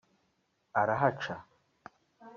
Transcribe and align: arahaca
arahaca 0.79 1.37